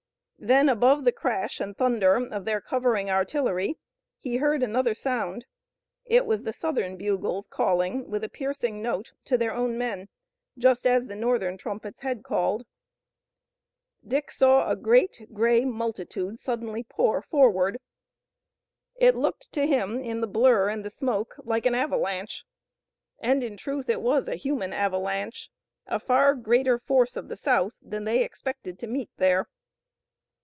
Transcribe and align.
Then 0.43 0.69
above 0.69 1.05
the 1.05 1.11
crash 1.11 1.59
and 1.59 1.77
thunder 1.77 2.15
of 2.15 2.45
their 2.45 2.59
covering 2.61 3.11
artillery 3.11 3.77
he 4.17 4.37
heard 4.37 4.63
another 4.63 4.95
sound. 4.95 5.45
It 6.03 6.25
was 6.25 6.41
the 6.41 6.51
Southern 6.51 6.97
bugles 6.97 7.45
calling 7.45 8.09
with 8.09 8.23
a 8.23 8.27
piercing 8.27 8.81
note 8.81 9.11
to 9.25 9.37
their 9.37 9.53
own 9.53 9.77
men 9.77 10.09
just 10.57 10.87
as 10.87 11.05
the 11.05 11.15
Northern 11.15 11.59
trumpets 11.59 12.01
had 12.01 12.23
called. 12.23 12.65
Dick 14.03 14.31
saw 14.31 14.67
a 14.71 14.75
great 14.75 15.27
gray 15.31 15.63
multitude 15.63 16.39
suddenly 16.39 16.81
pour 16.85 17.21
forward. 17.21 17.77
It 18.95 19.15
looked 19.15 19.51
to 19.51 19.67
him 19.67 19.99
in 19.99 20.21
the 20.21 20.27
blur 20.27 20.69
and 20.69 20.83
the 20.83 20.89
smoke 20.89 21.35
like 21.43 21.67
an 21.67 21.75
avalanche, 21.75 22.45
and 23.19 23.43
in 23.43 23.57
truth 23.57 23.89
it 23.89 24.01
was 24.01 24.27
a 24.27 24.37
human 24.37 24.73
avalanche, 24.73 25.51
a 25.85 25.99
far 25.99 26.33
greater 26.33 26.79
force 26.79 27.15
of 27.15 27.27
the 27.27 27.37
South 27.37 27.77
than 27.79 28.05
they 28.05 28.23
expected 28.23 28.79
to 28.79 28.87
meet 28.87 29.11
there. 29.17 29.47